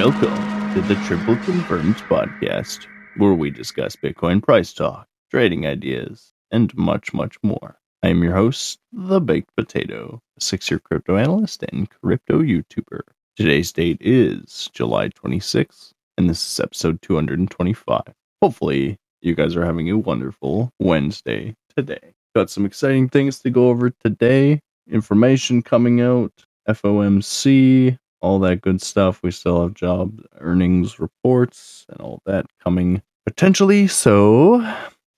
[0.00, 2.86] Welcome to the Triple Confirmed podcast,
[3.18, 7.76] where we discuss Bitcoin price talk, trading ideas, and much, much more.
[8.02, 13.00] I am your host, The Baked Potato, a six year crypto analyst and crypto YouTuber.
[13.36, 18.00] Today's date is July 26th, and this is episode 225.
[18.40, 22.14] Hopefully, you guys are having a wonderful Wednesday today.
[22.34, 24.60] Got some exciting things to go over today.
[24.90, 26.32] Information coming out,
[26.66, 29.22] FOMC, all that good stuff.
[29.22, 33.86] We still have job earnings reports and all that coming potentially.
[33.86, 34.66] So,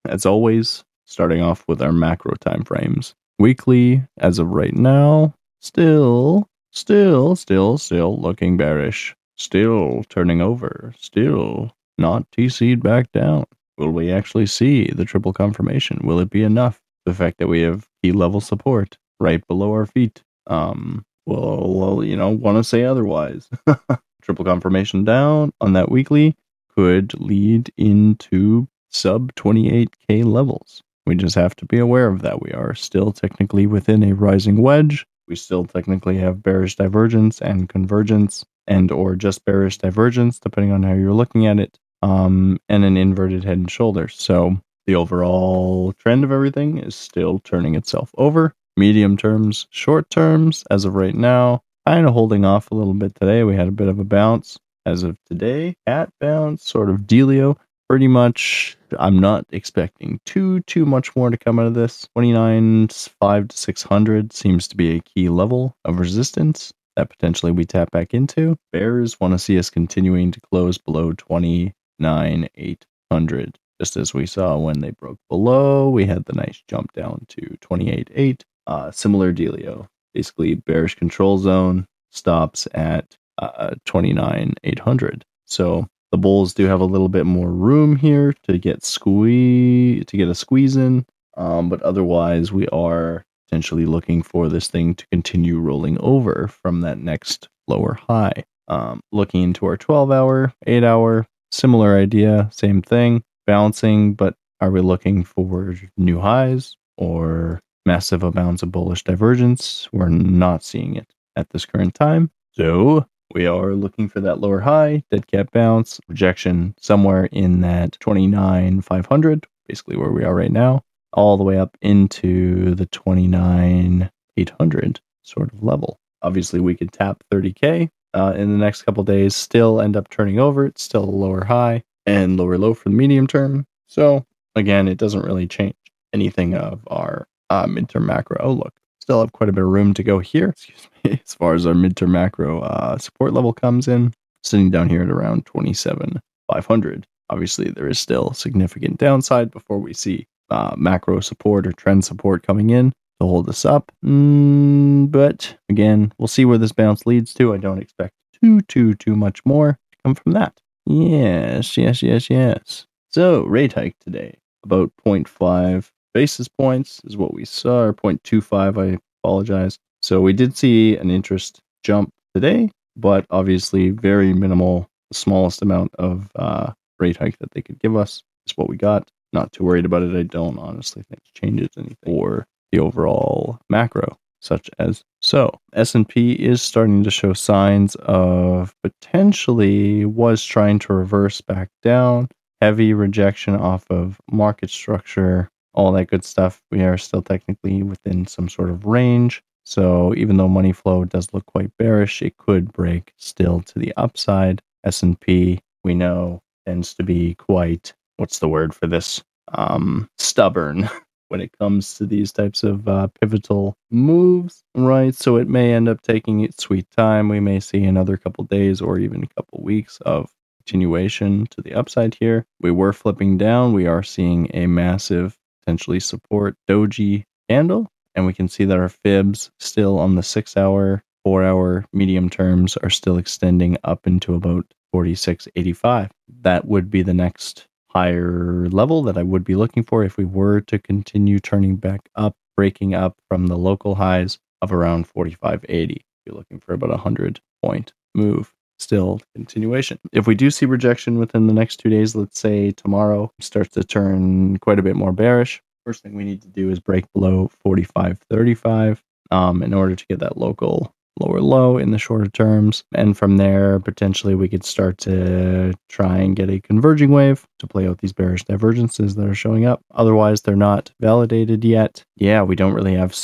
[0.07, 3.15] as always, starting off with our macro time frames.
[3.39, 9.15] Weekly, as of right now, still, still, still, still looking bearish.
[9.37, 10.95] Still turning over.
[10.99, 13.45] Still not TC'd back down.
[13.79, 16.01] Will we actually see the triple confirmation?
[16.05, 16.81] Will it be enough?
[17.05, 20.23] The fact that we have key level support right below our feet.
[20.47, 23.49] Um, well, well you know, want to say otherwise.
[24.23, 26.37] triple confirmation down on that weekly
[26.75, 30.83] could lead into sub 28k levels.
[31.07, 32.41] We just have to be aware of that.
[32.41, 35.05] We are still technically within a rising wedge.
[35.29, 40.83] We still technically have bearish divergence and convergence and or just bearish divergence depending on
[40.85, 41.79] how you're looking at it.
[42.03, 44.17] Um, and an inverted head and shoulders.
[44.19, 44.57] So
[44.87, 48.55] the overall trend of everything is still turning itself over.
[48.77, 53.15] Medium terms, short terms, as of right now, kind of holding off a little bit
[53.15, 53.45] today.
[53.45, 55.77] We had a bit of a bounce as of today.
[55.87, 57.57] At bounce, sort of dealio.
[57.89, 62.09] Pretty much, I'm not expecting too too much more to come out of this.
[62.15, 67.67] 29 5 to 600 seems to be a key level of resistance that potentially we
[67.67, 68.57] tap back into.
[68.73, 74.57] Bears want to see us continuing to close below 29 800 just as we saw
[74.57, 78.43] when they broke below, we had the nice jump down to 28.8.
[78.67, 79.87] Uh, similar dealio.
[80.15, 85.23] Basically, bearish control zone stops at uh, 29.800.
[85.47, 90.17] So the bulls do have a little bit more room here to get squeeze to
[90.17, 91.07] get a squeeze in,
[91.37, 96.83] um, but otherwise we are potentially looking for this thing to continue rolling over from
[96.83, 98.45] that next lower high.
[98.69, 104.71] Um, looking into our 12 hour, 8 hour, similar idea, same thing bouncing, but are
[104.71, 109.89] we looking for new highs or massive amounts of bullish divergence?
[109.93, 112.31] We're not seeing it at this current time.
[112.53, 117.97] So we are looking for that lower high, dead cat bounce, rejection somewhere in that
[118.01, 124.11] 29 500, basically where we are right now, all the way up into the 29
[124.37, 125.99] 800 sort of level.
[126.23, 130.39] Obviously, we could tap 30K uh, in the next couple days, still end up turning
[130.39, 130.67] over.
[130.67, 133.67] It's still a lower high and lower low for the medium term.
[133.87, 135.75] So again, it doesn't really change
[136.13, 138.75] anything of our uh, midterm macro outlook.
[139.01, 141.67] Still have quite a bit of room to go here, excuse me, as far as
[141.67, 147.07] our midterm macro uh, support level comes in, sitting down here at around 27,500.
[147.31, 152.47] Obviously, there is still significant downside before we see uh, macro support or trend support
[152.47, 153.91] coming in to hold us up.
[154.05, 157.55] Mm, but again, we'll see where this bounce leads to.
[157.55, 160.59] I don't expect too, too, too much more to come from that.
[160.87, 162.87] Yes, yes, yes, yes.
[163.09, 164.39] So, rate hike today.
[164.65, 169.79] About 0.5 basis points is what we saw, or 0.25, I apologize.
[170.01, 174.89] So, we did see an interest jump today, but obviously very minimal.
[175.11, 178.77] The smallest amount of uh, rate hike that they could give us is what we
[178.77, 179.11] got.
[179.33, 180.17] Not too worried about it.
[180.17, 185.51] I don't honestly think it changes anything for the overall macro such as so.
[185.73, 192.29] S&P is starting to show signs of potentially was trying to reverse back down,
[192.61, 196.63] heavy rejection off of market structure, all that good stuff.
[196.71, 199.43] We are still technically within some sort of range.
[199.65, 203.93] So even though money flow does look quite bearish, it could break still to the
[203.97, 204.61] upside.
[204.85, 209.23] S&P we know tends to be quite what's the word for this?
[209.55, 210.89] Um, stubborn
[211.29, 215.15] when it comes to these types of uh, pivotal moves, right?
[215.15, 217.29] So it may end up taking its sweet time.
[217.29, 220.31] We may see another couple days or even a couple weeks of
[220.61, 222.47] continuation to the upside here.
[222.61, 223.73] We were flipping down.
[223.73, 227.89] We are seeing a massive potentially support doji candle.
[228.15, 232.29] And we can see that our fibs still on the six hour, four hour medium
[232.29, 236.11] terms are still extending up into about 46.85.
[236.43, 240.25] That would be the next higher level that I would be looking for if we
[240.25, 246.05] were to continue turning back up, breaking up from the local highs of around 4580.
[246.27, 248.53] You're looking for about a 100 point move.
[248.83, 250.01] Still continuation.
[250.13, 253.85] If we do see rejection within the next two days, let's say tomorrow starts to
[253.85, 257.49] turn quite a bit more bearish, first thing we need to do is break below
[257.63, 259.01] 4535
[259.31, 262.83] um, in order to get that local lower low in the shorter terms.
[262.93, 267.69] And from there, potentially we could start to try and get a converging wave to
[267.69, 269.81] play out these bearish divergences that are showing up.
[269.95, 272.05] Otherwise, they're not validated yet.
[272.17, 273.17] Yeah, we don't really have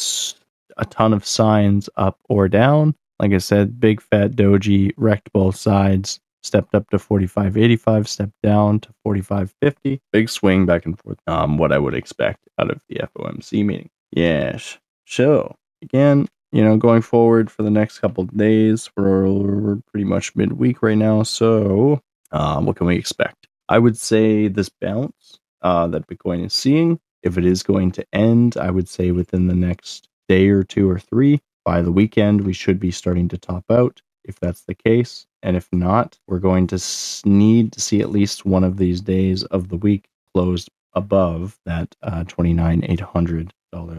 [0.76, 2.94] a ton of signs up or down.
[3.20, 8.81] Like I said, big fat doji wrecked both sides stepped up to 45.85, stepped down
[8.81, 10.00] to 45.50.
[10.12, 11.19] Big swing back and forth.
[11.26, 13.91] Um, what I would expect out of the FOMC meeting.
[14.11, 14.79] Yes.
[15.06, 20.35] So again, you know, going forward for the next couple days, we're, we're pretty much
[20.35, 21.23] midweek right now.
[21.23, 22.00] So,
[22.32, 23.47] um, what can we expect?
[23.69, 28.06] I would say this bounce uh, that Bitcoin is seeing, if it is going to
[28.14, 31.41] end, I would say within the next day or two or three.
[31.69, 35.26] By the weekend, we should be starting to top out if that's the case.
[35.43, 36.82] And if not, we're going to
[37.26, 41.94] need to see at least one of these days of the week closed above that
[42.03, 43.50] uh, $29,800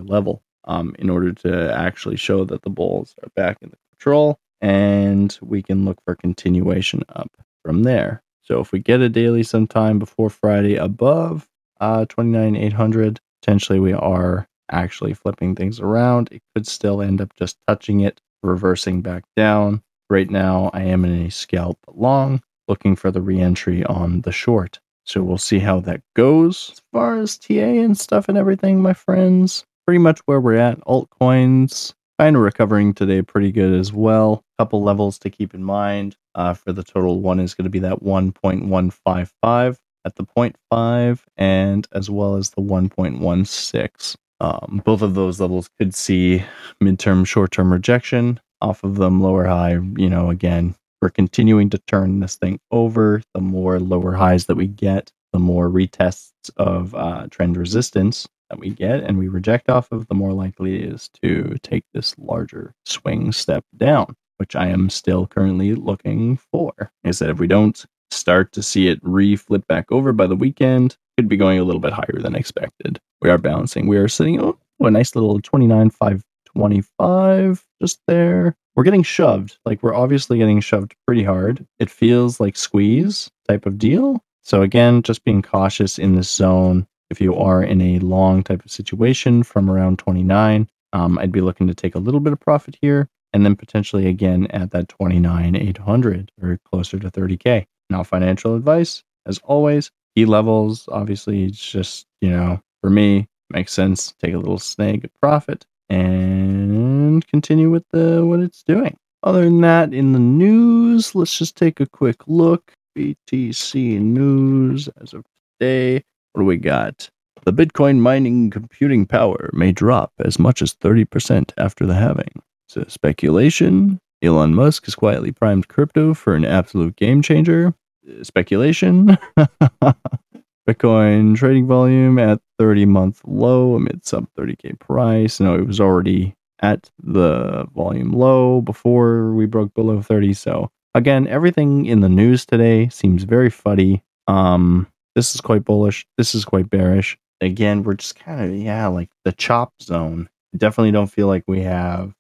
[0.09, 4.39] level um, in order to actually show that the bulls are back in the control
[4.61, 7.29] and we can look for continuation up
[7.63, 8.23] from there.
[8.41, 11.47] So if we get a daily sometime before Friday above
[11.79, 16.29] uh, 29,800, potentially we are actually flipping things around.
[16.31, 21.05] It could still end up just touching it, reversing back down, Right now, I am
[21.05, 24.79] in a scalp long, looking for the reentry on the short.
[25.03, 26.71] So we'll see how that goes.
[26.71, 30.79] As far as TA and stuff and everything, my friends, pretty much where we're at.
[30.81, 34.43] Altcoins kind of recovering today pretty good as well.
[34.57, 36.17] Couple levels to keep in mind.
[36.33, 41.87] Uh, for the total one is going to be that 1.155 at the 0.5 and
[41.91, 44.15] as well as the 1.16.
[44.41, 46.43] Um, both of those levels could see
[46.81, 49.73] midterm, short term rejection off of them lower high.
[49.73, 53.21] You know, again, we're continuing to turn this thing over.
[53.33, 58.59] The more lower highs that we get, the more retests of uh, trend resistance that
[58.59, 62.15] we get and we reject off of, the more likely it is to take this
[62.17, 66.91] larger swing step down, which I am still currently looking for.
[67.03, 70.35] Is that if we don't start to see it re flip back over by the
[70.35, 72.99] weekend, could be going a little bit higher than expected.
[73.21, 73.87] We are balancing.
[73.87, 78.55] We are sitting oh, a nice little 29.5 25 just there.
[78.75, 79.57] We're getting shoved.
[79.65, 81.65] Like we're obviously getting shoved pretty hard.
[81.79, 84.23] It feels like squeeze type of deal.
[84.43, 86.87] So again, just being cautious in this zone.
[87.09, 91.41] If you are in a long type of situation from around 29, um, I'd be
[91.41, 94.89] looking to take a little bit of profit here and then potentially again at that
[94.89, 97.65] 29 800 or closer to 30k.
[97.89, 100.87] Now, financial advice, as always, key levels.
[100.91, 104.13] Obviously, it's just you know for me makes sense.
[104.21, 108.97] Take a little snag of profit and continue with the what it's doing.
[109.23, 112.73] Other than that, in the news, let's just take a quick look.
[112.97, 115.23] BTC news as of
[115.59, 116.03] today.
[116.33, 117.09] What do we got?
[117.45, 122.41] The Bitcoin mining computing power may drop as much as 30% after the halving.
[122.67, 123.99] So, speculation.
[124.21, 127.73] Elon Musk has quietly primed crypto for an absolute game changer.
[128.21, 129.17] Speculation.
[130.67, 135.39] Bitcoin trading volume at 30 month low amid sub 30k price.
[135.39, 140.33] No, it was already at the volume low before we broke below 30.
[140.33, 144.03] So again, everything in the news today seems very fuddy.
[144.27, 146.05] Um, this is quite bullish.
[146.17, 147.17] This is quite bearish.
[147.41, 150.29] Again, we're just kind of yeah, like the chop zone.
[150.55, 152.13] Definitely don't feel like we have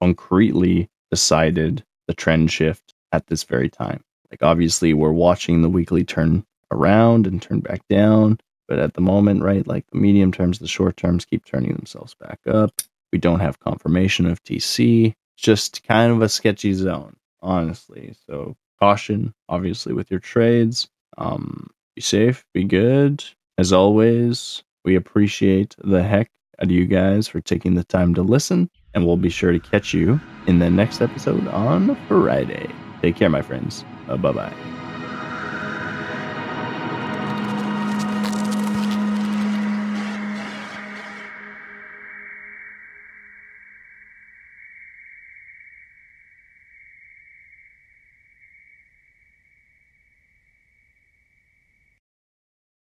[0.00, 4.02] concretely decided the trend shift at this very time.
[4.32, 8.40] Like obviously, we're watching the weekly turn around and turn back down.
[8.66, 12.14] But at the moment, right, like the medium terms, the short terms keep turning themselves
[12.14, 12.72] back up.
[13.12, 15.10] We don't have confirmation of TC.
[15.10, 18.16] It's just kind of a sketchy zone, honestly.
[18.26, 20.88] So caution, obviously, with your trades.
[21.16, 23.22] Um, be safe, be good.
[23.56, 28.22] As always, we appreciate the heck out of you guys for taking the time to
[28.22, 32.68] listen, and we'll be sure to catch you in the next episode on Friday.
[33.02, 33.84] Take care, my friends.
[34.08, 34.83] Uh, bye bye.